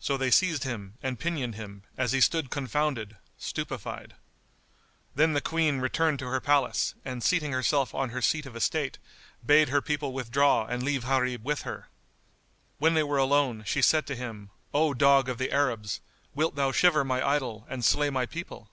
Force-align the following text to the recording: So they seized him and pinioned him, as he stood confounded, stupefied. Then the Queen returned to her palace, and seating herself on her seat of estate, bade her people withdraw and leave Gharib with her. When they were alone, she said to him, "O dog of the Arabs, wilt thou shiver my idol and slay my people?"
So 0.00 0.16
they 0.16 0.32
seized 0.32 0.64
him 0.64 0.94
and 1.00 1.16
pinioned 1.16 1.54
him, 1.54 1.84
as 1.96 2.10
he 2.10 2.20
stood 2.20 2.50
confounded, 2.50 3.16
stupefied. 3.38 4.16
Then 5.14 5.32
the 5.32 5.40
Queen 5.40 5.78
returned 5.78 6.18
to 6.18 6.26
her 6.26 6.40
palace, 6.40 6.96
and 7.04 7.22
seating 7.22 7.52
herself 7.52 7.94
on 7.94 8.10
her 8.10 8.20
seat 8.20 8.46
of 8.46 8.56
estate, 8.56 8.98
bade 9.46 9.68
her 9.68 9.80
people 9.80 10.12
withdraw 10.12 10.66
and 10.66 10.82
leave 10.82 11.04
Gharib 11.04 11.44
with 11.44 11.62
her. 11.62 11.86
When 12.78 12.94
they 12.94 13.04
were 13.04 13.18
alone, 13.18 13.62
she 13.64 13.80
said 13.80 14.08
to 14.08 14.16
him, 14.16 14.50
"O 14.74 14.92
dog 14.92 15.28
of 15.28 15.38
the 15.38 15.52
Arabs, 15.52 16.00
wilt 16.34 16.56
thou 16.56 16.72
shiver 16.72 17.04
my 17.04 17.24
idol 17.24 17.64
and 17.68 17.84
slay 17.84 18.10
my 18.10 18.26
people?" 18.26 18.70